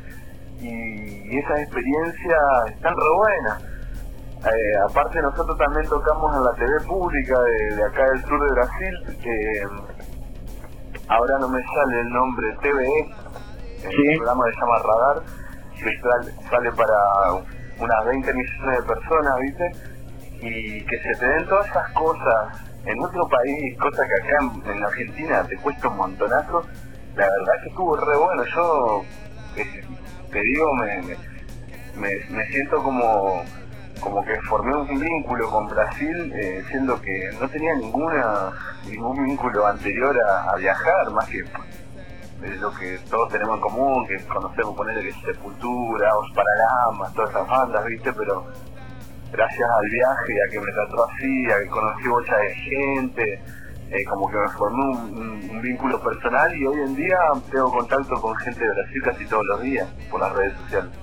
y 0.62 1.38
esas 1.38 1.60
experiencias 1.60 2.41
están 2.70 2.93
re 2.96 3.15
buenas. 3.17 3.73
Eh, 4.45 4.75
aparte 4.89 5.21
nosotros 5.21 5.57
también 5.57 5.88
tocamos 5.88 6.35
en 6.35 6.43
la 6.43 6.51
TV 6.53 6.79
pública 6.85 7.39
de, 7.39 7.75
de 7.77 7.83
acá 7.85 8.03
del 8.09 8.21
sur 8.25 8.39
de 8.43 8.51
Brasil, 8.51 9.17
que 9.23 9.65
mm, 9.71 11.12
ahora 11.12 11.38
no 11.39 11.47
me 11.47 11.59
sale 11.63 12.01
el 12.01 12.09
nombre, 12.09 12.47
TVE, 12.62 13.00
el 13.85 13.91
Sí. 13.91 14.17
programa 14.17 14.43
se 14.45 14.59
llama 14.59 14.79
Radar, 14.83 15.23
que 15.77 16.00
sal- 16.01 16.50
sale 16.50 16.71
para 16.73 16.97
unas 17.79 18.05
20 18.05 18.33
millones 18.33 18.77
de 18.79 18.83
personas, 18.83 19.33
¿viste? 19.39 19.71
Y 20.41 20.85
que 20.88 20.97
se 21.00 21.19
te 21.19 21.25
den 21.25 21.45
todas 21.47 21.65
esas 21.67 21.89
cosas 21.93 22.59
en 22.85 23.01
otro 23.01 23.25
país, 23.29 23.77
cosas 23.79 24.05
que 24.07 24.27
acá 24.27 24.38
en, 24.41 24.71
en 24.77 24.83
Argentina 24.83 25.43
te 25.47 25.55
cuesta 25.57 25.88
un 25.88 25.97
montonazo, 25.97 26.63
la 27.15 27.23
verdad 27.29 27.53
que 27.63 27.69
estuvo 27.69 27.95
re 27.95 28.17
bueno, 28.17 28.43
yo 28.55 29.03
eh, 29.55 29.83
te 30.31 30.41
digo, 30.41 30.65
me, 30.75 31.01
me- 31.95 32.25
me 32.29 32.45
siento 32.47 32.83
como 32.83 33.41
como 34.03 34.24
que 34.25 34.36
formé 34.41 34.75
un 34.75 35.00
vínculo 35.00 35.50
con 35.50 35.67
Brasil, 35.67 36.31
eh, 36.36 36.63
siendo 36.67 37.01
que 37.01 37.31
no 37.39 37.48
tenía 37.48 37.74
ninguna 37.75 38.51
ningún 38.86 39.25
vínculo 39.25 39.65
anterior 39.65 40.15
a, 40.22 40.55
viajar, 40.57 41.10
más 41.12 41.27
que 41.29 41.39
eh, 41.39 42.57
lo 42.60 42.74
que 42.74 43.00
todos 43.10 43.31
tenemos 43.31 43.55
en 43.55 43.62
común, 43.62 44.05
que 44.05 44.17
conocemos 44.25 44.75
ponerle 44.75 45.03
que 45.03 45.10
es 45.10 45.22
Sepultura, 45.22 46.17
Os 46.17 46.31
Paralamas, 46.33 47.13
todas 47.13 47.29
esas 47.29 47.48
bandas, 47.48 47.86
¿viste? 47.86 48.12
Pero 48.12 48.45
gracias 49.31 49.69
al 49.69 49.89
viaje, 49.89 50.33
a 50.45 50.51
que 50.51 50.60
me 50.60 50.72
trató 50.74 51.05
así, 51.05 51.51
a 51.51 51.60
que 51.60 51.67
conocí 51.69 52.07
mucha 52.07 52.38
de 52.38 52.55
gente, 52.55 53.41
eh, 53.89 54.05
como 54.05 54.29
que 54.29 54.38
me 54.38 54.50
formé 54.50 54.83
un 54.86 55.62
vínculo 55.62 56.01
personal 56.01 56.53
y 56.55 56.65
hoy 56.65 56.81
en 56.81 56.95
día 56.95 57.17
tengo 57.50 57.72
contacto 57.72 58.19
con 58.19 58.36
gente 58.36 58.60
de 58.60 58.74
Brasil 58.74 59.01
casi 59.03 59.25
todos 59.25 59.45
los 59.45 59.62
días 59.62 59.88
por 60.12 60.19
las 60.19 60.33
redes 60.33 60.57
sociales. 60.57 61.02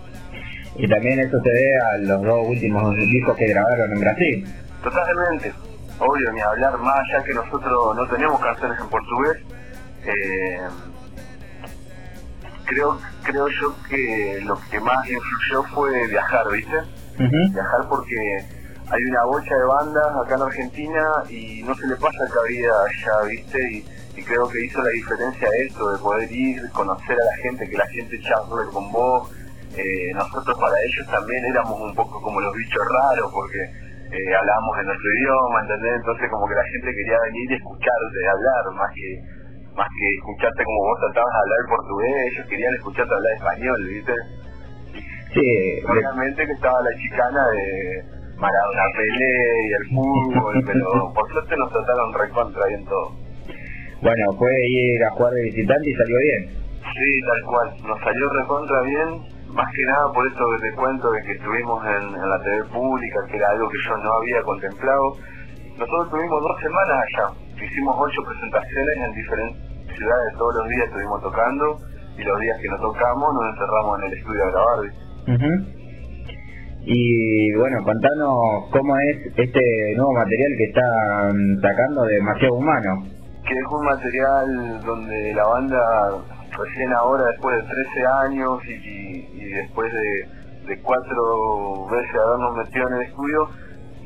Y 0.77 0.89
también 0.89 1.21
eso 1.21 1.41
se 1.43 1.50
ve 1.50 1.77
a 1.79 1.99
los 1.99 2.23
dos 2.23 2.47
últimos 2.47 2.95
discos 2.97 3.37
que 3.37 3.49
grabaron 3.49 3.93
en 3.93 4.00
Brasil. 4.00 4.47
Totalmente, 4.83 5.53
obvio, 5.99 6.33
ni 6.33 6.41
hablar 6.41 6.79
más, 6.79 7.00
ya 7.12 7.23
que 7.23 7.35
nosotros 7.35 7.97
no 7.97 8.07
teníamos 8.09 8.41
canciones 8.41 8.81
en 8.81 8.89
portugués. 8.89 9.39
eh, 10.07 10.61
creo, 12.65 12.99
creo 13.25 13.49
yo 13.49 13.75
que 13.89 14.41
lo 14.45 14.59
que 14.71 14.81
más 14.81 15.09
influyó 15.09 15.62
fue 15.75 16.07
viajar, 16.07 16.50
¿viste? 16.53 16.77
Viajar 17.19 17.89
porque 17.89 18.15
hay 18.91 19.05
una 19.05 19.25
bocha 19.25 19.55
de 19.55 19.65
bandas 19.65 20.07
acá 20.25 20.37
en 20.37 20.43
Argentina 20.43 21.05
y 21.29 21.62
no 21.65 21.75
se 21.75 21.87
le 21.87 21.97
pasa 21.97 22.19
cabida 22.33 22.73
allá, 22.85 23.29
¿viste? 23.29 23.59
Y, 23.73 23.85
y 24.19 24.23
creo 24.23 24.49
que 24.49 24.65
hizo 24.65 24.81
la 24.83 24.91
diferencia 24.91 25.49
esto, 25.67 25.93
de 25.93 25.99
poder 25.99 26.33
ir, 26.33 26.71
conocer 26.71 27.17
a 27.21 27.25
la 27.25 27.37
gente, 27.43 27.69
que 27.69 27.77
la 27.77 27.87
gente 27.89 28.21
charle 28.21 28.71
con 28.73 28.91
vos. 28.93 29.31
Eh, 29.71 30.11
nosotros 30.15 30.55
para 30.59 30.75
ellos 30.83 31.07
también 31.07 31.45
éramos 31.47 31.79
un 31.79 31.95
poco 31.95 32.21
como 32.23 32.41
los 32.41 32.53
bichos 32.55 32.83
raros 32.91 33.31
porque 33.33 33.61
eh, 34.11 34.35
hablábamos 34.35 34.75
en 34.83 34.87
nuestro 34.91 35.09
idioma, 35.15 35.57
¿entendés? 35.62 35.95
Entonces 36.03 36.27
como 36.27 36.45
que 36.50 36.59
la 36.59 36.67
gente 36.75 36.91
quería 36.91 37.19
venir 37.31 37.47
y 37.50 37.55
escucharte 37.55 38.19
hablar 38.27 38.62
más 38.75 38.91
que 38.91 39.09
más 39.79 39.87
que 39.87 40.07
escucharte 40.19 40.65
como 40.67 40.81
vos 40.83 40.99
tratabas 41.07 41.31
de 41.31 41.41
hablar 41.41 41.61
portugués, 41.71 42.15
ellos 42.35 42.47
querían 42.50 42.75
escucharte 42.75 43.15
hablar 43.15 43.33
español, 43.39 43.81
¿viste? 43.87 44.17
Sí, 45.31 45.47
Obviamente 45.87 46.43
que 46.43 46.53
estaba 46.59 46.83
la 46.83 46.91
chicana 46.99 47.43
de 47.55 47.65
Maradona 48.35 48.87
Pelé 48.99 49.35
y 49.62 49.71
el 49.79 49.87
fútbol, 49.95 50.55
pero 50.67 51.15
por 51.15 51.31
suerte 51.31 51.55
nos 51.57 51.71
trataron 51.71 52.15
recontra 52.15 52.67
bien 52.67 52.85
todo. 52.87 53.15
bueno, 54.03 54.25
fue 54.37 54.50
ir 54.50 55.05
a 55.05 55.11
jugar 55.11 55.33
de 55.35 55.43
visitante 55.43 55.87
y 55.89 55.95
salió 55.95 56.19
bien. 56.19 56.43
Sí, 56.83 57.09
tal 57.23 57.43
cual, 57.47 57.69
nos 57.87 58.00
salió 58.00 58.29
recontra 58.43 58.81
bien, 58.83 59.09
más 59.52 59.66
que 59.75 59.85
nada 59.85 60.12
por 60.14 60.26
eso 60.26 60.38
que 60.38 60.71
te 60.71 60.76
cuento 60.76 61.11
de 61.12 61.23
que 61.23 61.33
estuvimos 61.33 61.78
en, 61.87 62.04
en 62.14 62.28
la 62.28 62.38
TV 62.42 62.64
pública, 62.73 63.19
que 63.30 63.37
era 63.37 63.49
algo 63.50 63.69
que 63.69 63.78
yo 63.78 63.97
no 63.99 64.11
había 64.14 64.42
contemplado. 64.42 65.04
Nosotros 65.78 66.11
tuvimos 66.11 66.38
dos 66.42 66.57
semanas 66.61 66.97
allá, 67.02 67.26
hicimos 67.57 67.97
ocho 67.99 68.21
presentaciones 68.26 68.97
en 68.97 69.12
diferentes 69.14 69.97
ciudades, 69.97 70.28
todos 70.38 70.54
los 70.57 70.69
días 70.69 70.87
estuvimos 70.88 71.23
tocando 71.23 71.64
y 72.19 72.23
los 72.23 72.40
días 72.40 72.57
que 72.61 72.69
no 72.69 72.76
tocamos 72.78 73.28
nos 73.35 73.45
encerramos 73.54 73.99
en 73.99 74.04
el 74.04 74.12
estudio 74.19 74.42
a 74.45 74.50
grabar. 74.50 74.78
¿viste? 74.85 75.00
Ujú. 75.35 75.52
Y 76.83 77.54
bueno, 77.57 77.76
contanos 77.85 78.35
cómo 78.73 78.97
es 78.99 79.16
este 79.37 79.61
nuevo 79.97 80.12
material 80.14 80.50
que 80.57 80.64
están 80.64 81.61
sacando 81.61 82.02
de 82.04 82.14
Demasiado 82.14 82.54
Humano. 82.54 82.92
que 83.47 83.54
es 83.54 83.66
un 83.71 83.85
material 83.85 84.80
donde 84.85 85.35
la 85.35 85.45
banda 85.45 85.78
recién 86.64 86.93
ahora 86.95 87.25
después 87.26 87.57
de 87.57 87.62
13 87.62 88.07
años 88.25 88.59
y, 88.67 88.73
y- 88.73 89.29
y 89.33 89.45
después 89.62 89.93
de, 89.93 90.67
de 90.67 90.83
cuatro 90.83 91.87
veces 91.90 92.14
habernos 92.14 92.57
metido 92.57 92.88
en 92.88 92.95
el 92.95 93.02
estudio 93.02 93.49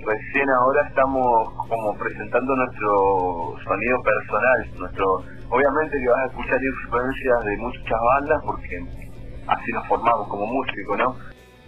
recién 0.06 0.50
ahora 0.50 0.86
estamos 0.88 1.52
como 1.68 1.96
presentando 1.98 2.54
nuestro 2.56 3.54
sonido 3.64 3.96
personal 4.02 4.70
nuestro 4.78 5.04
obviamente 5.50 5.96
que 5.98 6.08
vas 6.10 6.20
a 6.22 6.26
escuchar 6.26 6.58
influencias 6.62 7.44
de 7.44 7.56
muchas 7.58 8.00
bandas 8.14 8.42
porque 8.44 8.76
así 9.48 9.72
nos 9.72 9.86
formamos 9.88 10.28
como 10.28 10.46
músicos 10.46 10.98
no 10.98 11.16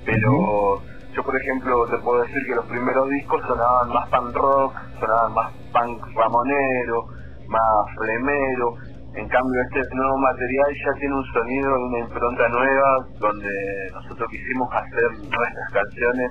pero 0.05 0.83
yo 1.15 1.23
por 1.25 1.35
ejemplo 1.41 1.87
te 1.89 1.99
puedo 1.99 2.23
decir 2.23 2.43
que 2.47 2.55
los 2.55 2.67
primeros 2.67 3.09
discos 3.09 3.41
sonaban 3.49 3.89
más 3.89 4.09
punk 4.11 4.37
rock 4.37 4.75
sonaban 5.01 5.33
más 5.35 5.53
punk 5.73 6.05
ramonero 6.15 7.07
más 7.49 7.87
flemero. 7.97 8.75
En 9.17 9.27
cambio, 9.29 9.63
este 9.63 9.81
nuevo 9.95 10.19
material 10.19 10.71
ya 10.77 10.93
tiene 11.01 11.15
un 11.15 11.25
sonido 11.33 11.69
una 11.89 11.99
impronta 12.01 12.49
nueva 12.51 12.89
donde 13.19 13.49
nosotros 13.95 14.29
quisimos 14.29 14.69
hacer 14.71 15.09
nuestras 15.25 15.69
canciones 15.73 16.31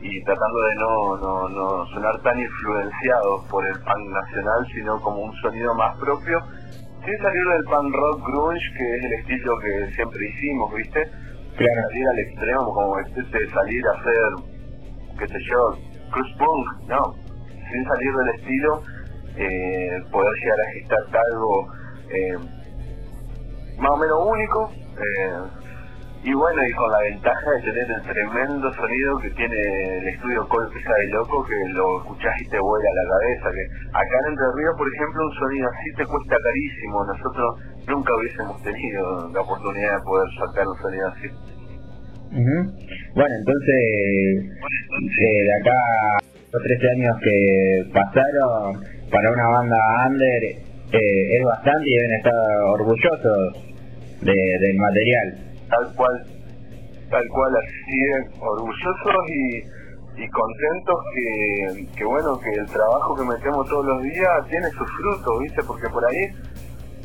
y 0.00 0.24
tratando 0.24 0.60
de 0.60 0.74
no, 0.74 1.16
no, 1.18 1.48
no 1.50 1.86
sonar 1.92 2.18
tan 2.22 2.40
influenciados 2.40 3.44
por 3.50 3.66
el 3.66 3.74
punk 3.74 4.08
nacional, 4.08 4.66
sino 4.72 5.00
como 5.02 5.20
un 5.20 5.32
sonido 5.42 5.74
más 5.74 5.98
propio, 5.98 6.40
sin 7.04 7.18
salir 7.18 7.44
del 7.44 7.64
punk 7.64 7.94
rock 7.94 8.26
grunge, 8.26 8.72
que 8.72 8.96
es 8.96 9.04
el 9.04 9.12
estilo 9.20 9.58
que 9.60 9.92
siempre 9.92 10.20
hicimos, 10.24 10.74
¿viste? 10.74 11.04
Claro. 11.04 11.82
Salir 11.88 12.08
al 12.08 12.18
extremo, 12.20 12.64
como 12.72 12.98
este, 13.00 13.50
salir 13.52 13.82
a 13.86 14.00
hacer, 14.00 14.28
qué 15.18 15.26
sé 15.28 15.38
yo, 15.44 15.76
cruz 16.10 16.32
punk, 16.38 16.88
no, 16.88 17.02
sin 17.68 17.84
salir 17.84 18.12
del 18.16 18.28
estilo, 18.40 18.82
eh, 19.36 20.02
poder 20.10 20.32
llegar 20.40 20.60
a 20.60 20.72
gestar 20.72 21.20
algo 21.32 21.83
eh, 22.10 22.38
más 23.78 23.90
o 23.90 23.96
menos 23.96 24.18
único 24.26 24.70
eh, 24.74 25.38
y 26.24 26.32
bueno 26.32 26.56
y 26.64 26.72
con 26.72 26.90
la 26.90 27.00
ventaja 27.00 27.50
de 27.50 27.60
tener 27.62 27.90
el 27.90 28.02
tremendo 28.02 28.72
sonido 28.72 29.18
que 29.18 29.30
tiene 29.30 29.98
el 29.98 30.08
estudio 30.08 30.48
Colpesa 30.48 30.94
de 30.94 31.08
Loco 31.08 31.44
que 31.44 31.56
lo 31.72 32.00
escuchás 32.00 32.32
y 32.40 32.48
te 32.48 32.58
vuela 32.58 32.88
la 32.94 33.06
cabeza 33.12 33.50
que 33.52 33.64
acá 33.92 34.16
en 34.24 34.32
Entre 34.32 34.46
Ríos 34.56 34.74
por 34.78 34.88
ejemplo 34.88 35.20
un 35.26 35.34
sonido 35.34 35.68
así 35.68 35.88
te 35.96 36.04
cuesta 36.06 36.36
carísimo 36.40 37.04
nosotros 37.04 37.48
nunca 37.88 38.10
hubiésemos 38.16 38.62
tenido 38.62 39.28
la 39.34 39.40
oportunidad 39.40 39.98
de 39.98 40.02
poder 40.04 40.28
sacar 40.38 40.64
un 40.66 40.78
sonido 40.80 41.08
así 41.08 41.28
Ujú. 42.34 42.66
Bueno, 43.14 43.34
entonces, 43.38 43.78
eh, 45.22 45.42
de 45.44 45.54
acá 45.54 45.78
los 46.52 46.62
13 46.62 46.90
años 46.98 47.16
que 47.22 47.84
pasaron, 47.94 48.82
para 49.08 49.30
una 49.30 49.48
banda 49.50 49.76
under 50.08 50.42
eh, 50.94 51.38
es 51.38 51.44
bastante 51.44 51.84
y 51.86 51.94
deben 51.94 52.14
estar 52.14 52.60
orgullosos 52.68 53.52
de, 54.20 54.32
del 54.32 54.76
material. 54.76 55.28
Tal 55.68 55.94
cual, 55.96 56.24
tal 57.10 57.28
cual, 57.28 57.52
así 57.56 57.98
es, 58.14 58.40
orgullosos 58.40 59.22
y, 59.28 60.22
y 60.22 60.28
contentos 60.28 60.96
que, 61.14 61.86
que, 61.96 62.04
bueno, 62.04 62.38
que 62.38 62.50
el 62.50 62.66
trabajo 62.66 63.16
que 63.16 63.24
metemos 63.24 63.68
todos 63.68 63.86
los 63.86 64.02
días 64.02 64.46
tiene 64.48 64.68
sus 64.70 64.88
frutos, 64.92 65.40
¿viste? 65.40 65.62
Porque 65.66 65.88
por 65.88 66.04
ahí 66.06 66.30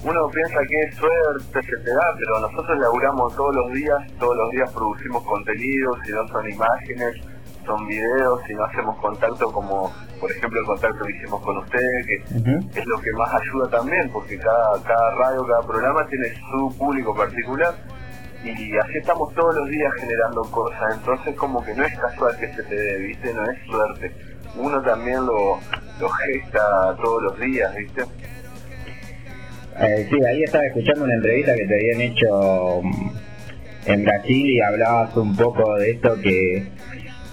uno 0.04 0.30
piensa 0.30 0.60
que 0.70 0.80
es 0.88 0.96
suerte 0.96 1.60
que 1.60 1.84
te 1.84 1.92
da, 1.92 2.16
pero 2.18 2.40
nosotros 2.40 2.80
laburamos 2.80 3.36
todos 3.36 3.56
los 3.56 3.74
días, 3.74 3.98
todos 4.20 4.36
los 4.38 4.52
días 4.52 4.72
producimos 4.72 5.24
contenidos, 5.24 5.98
si 6.06 6.12
no 6.14 6.28
son 6.28 6.50
imágenes, 6.50 7.16
son 7.66 7.88
videos, 7.88 8.42
si 8.48 8.54
no 8.54 8.66
hacemos 8.66 8.98
contacto 8.98 9.52
como 9.52 9.94
por 10.20 10.32
ejemplo 10.32 10.60
el 10.60 10.66
contacto 10.66 11.06
que 11.06 11.12
hicimos 11.14 11.42
con 11.42 11.58
ustedes, 11.58 12.06
que 12.06 12.16
es 12.80 12.86
lo 12.86 13.00
que 13.00 13.12
más 13.14 13.34
ayuda 13.34 13.70
también, 13.70 14.10
porque 14.12 14.38
cada, 14.38 14.82
cada 14.84 15.16
radio, 15.16 15.46
cada 15.46 15.62
programa 15.62 16.06
tiene 16.08 16.34
su 16.52 16.78
público 16.78 17.16
particular 17.16 17.74
y 18.44 18.78
así 18.78 18.98
estamos 18.98 19.34
todos 19.34 19.54
los 19.56 19.70
días 19.70 19.92
generando 20.00 20.42
cosas, 20.44 20.96
entonces 20.98 21.36
como 21.36 21.64
que 21.64 21.74
no 21.74 21.84
es 21.84 21.98
casual 21.98 22.38
que 22.40 22.54
se 22.54 22.64
te 22.64 22.76
dé, 22.76 22.98
¿viste? 23.00 23.34
No 23.34 23.50
es 23.50 23.58
suerte. 23.66 24.12
Uno 24.56 24.82
también 24.82 25.26
lo, 25.26 25.60
lo 26.00 26.10
gesta 26.10 26.96
todos 27.02 27.24
los 27.24 27.40
días, 27.40 27.76
¿viste? 27.76 28.04
Eh, 29.82 30.08
sí, 30.10 30.26
ahí 30.26 30.44
estaba 30.44 30.66
escuchando 30.66 31.06
una 31.06 31.16
entrevista 31.16 31.56
que 31.56 31.66
te 31.66 31.76
habían 31.76 32.02
hecho 32.02 32.82
mm, 32.82 33.12
en 33.86 34.04
Brasil 34.04 34.46
y 34.46 34.62
hablabas 34.62 35.16
un 35.16 35.36
poco 35.36 35.76
de 35.78 35.92
esto 35.92 36.16
que 36.22 36.68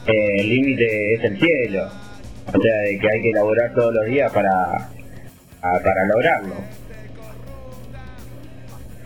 eh, 0.07 0.41
el 0.41 0.49
límite 0.49 1.15
es 1.15 1.25
el 1.25 1.39
cielo, 1.39 1.89
o 2.47 2.61
sea, 2.61 2.77
de 2.83 2.99
que 2.99 3.11
hay 3.11 3.23
que 3.23 3.31
elaborar 3.31 3.75
todos 3.75 3.95
los 3.95 4.07
días 4.07 4.33
para, 4.33 4.89
para 5.61 6.05
lograrlo. 6.07 6.55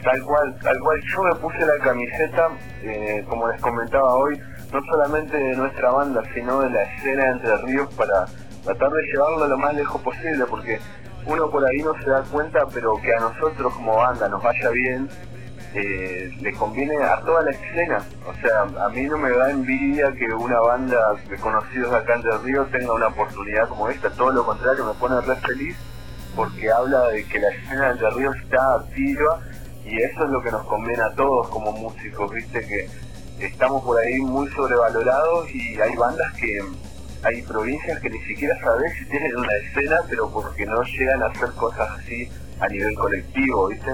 Tal 0.02 0.22
cual, 0.22 0.58
tal 0.62 0.78
cual. 0.80 1.00
Yo 1.12 1.22
me 1.22 1.34
puse 1.36 1.58
la 1.58 1.78
camiseta, 1.84 2.48
eh, 2.82 3.24
como 3.28 3.48
les 3.48 3.60
comentaba 3.60 4.14
hoy, 4.14 4.38
no 4.72 4.80
solamente 4.84 5.36
de 5.36 5.56
nuestra 5.56 5.90
banda, 5.90 6.22
sino 6.34 6.60
de 6.60 6.70
la 6.70 6.82
escena 6.82 7.24
de 7.24 7.30
Entre 7.30 7.56
Ríos 7.58 7.92
para 7.94 8.26
tratar 8.64 8.90
de 8.90 9.02
llevarlo 9.12 9.46
lo 9.46 9.58
más 9.58 9.74
lejos 9.74 10.00
posible, 10.00 10.44
porque 10.48 10.78
uno 11.26 11.50
por 11.50 11.64
ahí 11.64 11.82
no 11.82 11.92
se 12.02 12.08
da 12.08 12.22
cuenta, 12.22 12.66
pero 12.72 12.94
que 13.02 13.12
a 13.14 13.20
nosotros 13.20 13.74
como 13.74 13.96
banda 13.96 14.28
nos 14.28 14.42
vaya 14.42 14.70
bien, 14.70 15.08
eh, 15.74 16.30
le 16.40 16.52
conviene 16.52 16.96
a 17.04 17.20
toda 17.20 17.42
la 17.42 17.50
escena. 17.50 17.98
O 18.26 18.34
sea, 18.40 18.84
a 18.84 18.88
mí 18.88 19.02
no 19.02 19.18
me 19.18 19.30
da 19.30 19.50
envidia 19.50 20.12
que 20.12 20.26
una 20.34 20.58
banda 20.60 21.14
de 21.28 21.36
conocidos 21.36 21.92
acá 21.92 22.14
en 22.14 22.22
Del 22.22 22.42
Río 22.42 22.66
tenga 22.66 22.92
una 22.92 23.08
oportunidad 23.08 23.68
como 23.68 23.88
esta, 23.88 24.10
todo 24.10 24.32
lo 24.32 24.44
contrario, 24.44 24.84
me 24.84 24.94
pone 24.94 25.20
re 25.20 25.36
feliz 25.36 25.76
porque 26.34 26.70
habla 26.70 27.08
de 27.08 27.24
que 27.24 27.38
la 27.38 27.48
escena 27.50 27.94
de 27.94 28.10
Río 28.10 28.32
está 28.32 28.74
activa 28.74 29.40
y 29.84 30.00
eso 30.00 30.24
es 30.24 30.30
lo 30.30 30.42
que 30.42 30.50
nos 30.50 30.64
conviene 30.66 31.02
a 31.02 31.14
todos 31.14 31.48
como 31.48 31.72
músicos, 31.72 32.32
viste 32.32 32.60
que 32.60 32.88
estamos 33.44 33.82
por 33.82 33.98
ahí 33.98 34.20
muy 34.20 34.48
sobrevalorados 34.50 35.52
y 35.54 35.80
hay 35.80 35.94
bandas 35.96 36.32
que 36.34 36.60
hay 37.22 37.42
provincias 37.42 38.00
que 38.00 38.10
ni 38.10 38.20
siquiera 38.22 38.56
sabes 38.60 38.92
si 38.98 39.04
tienen 39.06 39.36
una 39.36 39.54
escena, 39.56 39.98
pero 40.08 40.30
porque 40.30 40.64
no 40.66 40.82
llegan 40.82 41.22
a 41.22 41.26
hacer 41.26 41.50
cosas 41.52 41.88
así 41.98 42.28
a 42.60 42.68
nivel 42.68 42.94
colectivo, 42.94 43.68
¿viste? 43.68 43.90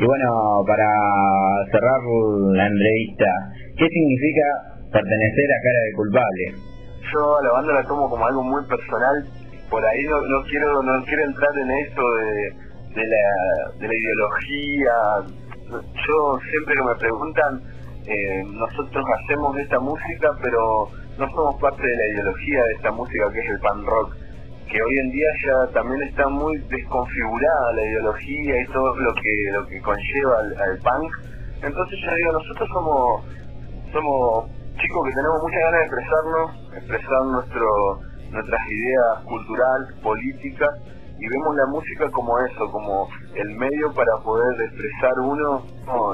Y 0.00 0.06
bueno, 0.06 0.64
para 0.66 0.88
cerrar 1.70 2.00
la 2.56 2.66
entrevista, 2.66 3.28
¿qué 3.76 3.84
significa 3.84 4.46
pertenecer 4.90 5.48
a 5.52 5.60
Cara 5.60 5.80
de 5.84 5.92
Culpable? 5.92 6.44
Yo 7.12 7.36
a 7.36 7.42
la 7.44 7.52
banda 7.52 7.74
la 7.74 7.84
tomo 7.84 8.08
como 8.08 8.26
algo 8.26 8.42
muy 8.42 8.64
personal, 8.64 9.28
por 9.68 9.84
ahí 9.84 10.02
no, 10.08 10.16
no 10.22 10.42
quiero 10.48 10.82
no 10.82 11.04
quiero 11.04 11.22
entrar 11.26 11.50
en 11.52 11.70
esto 11.84 12.00
de, 12.00 12.32
de, 12.96 13.04
la, 13.12 13.76
de 13.76 13.88
la 13.88 13.94
ideología, 13.94 14.96
yo 15.68 16.38
siempre 16.48 16.74
que 16.74 16.82
me 16.82 16.94
preguntan, 16.96 17.60
eh, 18.06 18.42
nosotros 18.56 19.04
hacemos 19.20 19.54
esta 19.58 19.80
música, 19.80 20.30
pero 20.40 20.88
no 21.18 21.28
somos 21.28 21.60
parte 21.60 21.82
de 21.82 21.96
la 21.96 22.06
ideología 22.06 22.64
de 22.64 22.72
esta 22.72 22.90
música 22.90 23.30
que 23.34 23.40
es 23.40 23.50
el 23.50 23.60
pan 23.60 23.84
rock, 23.84 24.16
que 24.70 24.78
hoy 24.80 24.98
en 25.04 25.10
día 25.10 25.28
ya 25.46 25.72
también 25.72 26.00
está 26.02 26.28
muy 26.28 26.56
desconfigurada 26.58 27.72
la 27.74 27.82
ideología 27.82 28.62
y 28.62 28.66
todo 28.72 28.94
lo 28.96 29.12
que 29.14 29.32
lo 29.52 29.66
que 29.66 29.80
conlleva 29.80 30.38
al, 30.38 30.78
punk. 30.78 31.12
Entonces 31.62 31.98
yo 32.04 32.14
digo, 32.14 32.32
nosotros 32.32 32.68
somos 32.72 33.24
somos 33.92 34.50
chicos 34.78 35.00
que 35.06 35.14
tenemos 35.14 35.38
muchas 35.42 35.60
ganas 35.60 35.80
de 35.80 35.86
expresarnos, 35.86 36.46
expresar 36.78 37.22
nuestro 37.26 37.66
nuestras 38.30 38.60
ideas 38.70 39.24
cultural, 39.26 39.80
políticas 40.02 40.70
y 41.18 41.28
vemos 41.28 41.56
la 41.56 41.66
música 41.66 42.08
como 42.12 42.38
eso, 42.38 42.70
como 42.70 43.08
el 43.34 43.50
medio 43.56 43.92
para 43.92 44.12
poder 44.24 44.54
expresar 44.62 45.12
uno 45.20 45.62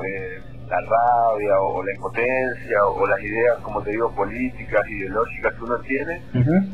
eh, 0.02 0.40
la 0.68 0.80
rabia 0.80 1.60
o, 1.60 1.82
la 1.82 1.92
impotencia 1.94 2.86
o, 2.86 3.06
las 3.06 3.20
ideas, 3.20 3.58
como 3.62 3.82
te 3.82 3.90
digo, 3.90 4.12
políticas, 4.14 4.82
ideológicas 4.88 5.54
que 5.54 5.64
uno 5.64 5.78
tiene 5.80 6.22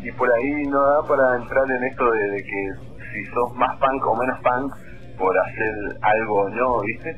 y 0.02 0.10
por 0.12 0.32
ahí 0.32 0.66
no 0.66 0.80
da 0.80 1.02
para 1.06 1.36
entrar 1.36 1.70
en 1.70 1.84
esto 1.84 2.04
de, 2.10 2.42
que 2.42 2.92
si 3.12 3.24
sos 3.26 3.54
más 3.56 3.76
punk 3.78 4.06
o 4.06 4.16
menos 4.16 4.38
punk 4.40 4.72
por 5.18 5.38
hacer 5.38 5.74
algo 6.00 6.40
o 6.42 6.48
no, 6.48 6.80
¿viste? 6.80 7.16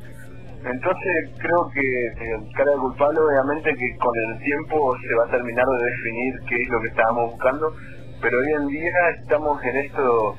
Entonces 0.64 1.30
creo 1.38 1.70
que 1.74 1.80
eh, 1.80 2.50
cara 2.56 2.70
de 2.72 2.78
culpable 2.78 3.20
obviamente 3.20 3.70
que 3.70 3.96
con 3.98 4.12
el 4.28 4.38
tiempo 4.38 4.96
se 4.96 5.14
va 5.14 5.24
a 5.26 5.30
terminar 5.30 5.64
de 5.66 5.84
definir 5.84 6.34
qué 6.48 6.56
es 6.56 6.68
lo 6.70 6.80
que 6.80 6.88
estábamos 6.88 7.30
buscando, 7.32 7.72
pero 8.20 8.38
hoy 8.38 8.62
en 8.62 8.68
día 8.68 9.10
estamos 9.20 9.62
en 9.62 9.76
esto, 9.76 10.34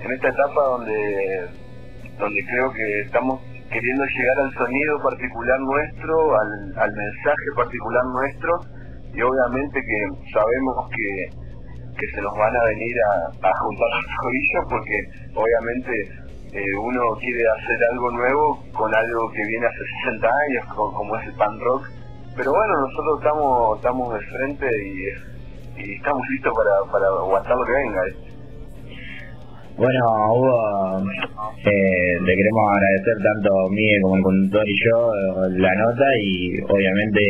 en 0.00 0.12
esta 0.12 0.28
etapa 0.28 0.62
donde, 0.64 1.46
donde 2.18 2.46
creo 2.46 2.72
que 2.72 3.00
estamos 3.02 3.40
queriendo 3.70 4.04
llegar 4.04 4.38
al 4.46 4.52
sonido 4.54 5.02
particular 5.02 5.58
nuestro, 5.60 6.14
al, 6.76 6.90
mensaje 6.92 7.46
particular 7.56 8.04
nuestro, 8.12 8.52
y 9.14 9.22
obviamente 9.22 9.80
que 9.80 9.98
sabemos 10.32 10.74
que, 10.90 11.46
se 11.96 12.20
nos 12.20 12.32
van 12.36 12.54
a 12.54 12.64
venir 12.68 12.96
a, 13.40 13.50
juntar 13.56 13.88
los 13.96 14.06
tobillos 14.20 14.64
porque 14.68 14.96
obviamente 15.32 15.92
eh, 16.52 16.76
uno 16.76 17.00
quiere 17.18 17.42
hacer 17.48 17.78
algo 17.92 18.10
nuevo 18.10 18.62
con 18.76 18.94
algo 18.94 19.30
que 19.32 19.42
viene 19.48 19.66
hace 19.66 19.84
60 20.12 20.28
años, 20.28 20.74
como, 20.74 21.16
es 21.16 21.26
el 21.26 21.34
pan 21.34 21.58
rock, 21.60 21.88
pero 22.36 22.52
bueno, 22.52 22.72
nosotros 22.80 23.18
estamos 23.18 23.76
estamos 23.78 24.12
de 24.12 24.20
frente 24.20 24.66
y, 24.66 25.80
y 25.80 25.94
estamos 25.96 26.22
listos 26.30 26.52
para, 26.52 26.92
para 26.92 27.06
aguantar 27.06 27.56
lo 27.56 27.64
que 27.64 27.72
venga. 27.72 28.25
Bueno, 29.76 30.00
Hugo, 30.32 31.04
eh, 31.68 32.16
le 32.24 32.32
queremos 32.34 32.64
agradecer 32.64 33.16
tanto 33.20 33.68
Miguel 33.68 34.00
como 34.00 34.16
el 34.16 34.22
conductor 34.22 34.64
y 34.64 34.76
yo 34.80 34.96
eh, 35.12 35.60
la 35.60 35.74
nota 35.74 36.04
y 36.22 36.62
obviamente 36.64 37.20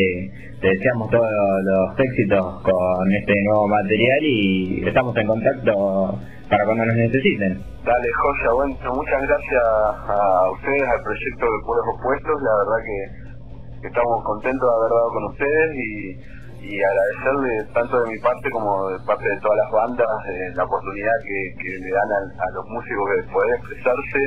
te 0.61 0.69
deseamos 0.69 1.11
todos 1.11 1.27
los 1.27 1.99
éxitos 1.99 2.63
con 2.63 3.13
este 3.19 3.35
nuevo 3.51 3.67
material 3.67 4.21
y 4.23 4.85
estamos 4.87 5.17
en 5.17 5.27
contacto 5.27 6.21
para 6.49 6.65
cuando 6.67 6.87
nos 6.87 6.95
necesiten. 6.95 7.59
Dale, 7.83 8.09
Joya, 8.15 8.53
bueno, 8.55 8.95
muchas 8.95 9.23
gracias 9.27 9.67
a 10.07 10.51
ustedes, 10.53 10.87
al 10.87 11.03
proyecto 11.03 11.45
de 11.51 11.59
Pueblos 11.67 11.87
Opuestos, 11.99 12.37
la 12.47 12.55
verdad 12.63 12.79
que 12.87 13.89
estamos 13.89 14.23
contentos 14.23 14.71
de 14.71 14.77
haber 14.79 14.91
dado 14.95 15.11
con 15.11 15.25
ustedes 15.35 15.69
y 15.75 16.36
y 16.67 16.83
agradecerle 16.83 17.53
tanto 17.73 17.95
de 18.03 18.11
mi 18.11 18.19
parte 18.19 18.51
como 18.51 18.91
de 18.91 18.99
parte 19.07 19.23
de 19.23 19.39
todas 19.39 19.59
las 19.63 19.71
bandas 19.71 20.11
eh, 20.27 20.51
la 20.55 20.65
oportunidad 20.65 21.17
que, 21.23 21.71
le 21.79 21.91
dan 21.95 22.11
a, 22.27 22.47
los 22.55 22.67
músicos 22.67 23.07
de 23.15 23.23
poder 23.31 23.51
expresarse, 23.55 24.21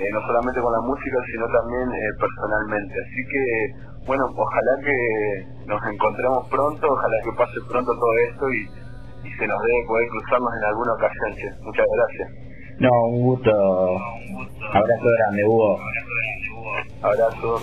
eh, 0.00 0.08
no 0.12 0.20
solamente 0.24 0.60
con 0.64 0.72
la 0.72 0.80
música, 0.80 1.18
sino 1.28 1.44
también 1.52 1.86
eh, 1.92 2.10
personalmente. 2.16 2.94
Así 2.96 3.20
que, 3.28 3.42
bueno, 4.08 4.24
ojalá 4.32 4.72
que 4.80 4.96
nos 5.68 5.80
encontremos 5.92 6.48
pronto, 6.48 6.84
ojalá 6.88 7.16
que 7.20 7.32
pase 7.36 7.58
pronto 7.68 7.92
todo 7.92 8.14
esto 8.32 8.44
y, 8.48 8.60
y 9.28 9.30
se 9.36 9.44
nos 9.44 9.60
dé 9.60 9.72
poder 9.86 10.08
cruzarnos 10.08 10.52
en 10.56 10.64
alguna 10.64 10.92
ocasión. 10.96 11.30
Che. 11.36 11.48
Muchas 11.68 11.86
gracias. 11.92 12.28
No, 12.80 12.90
un 13.12 13.22
gusto. 13.28 13.52
Abrazo 14.72 15.08
grande, 15.20 15.44
Hugo. 15.44 15.78
Abrazo. 17.04 17.60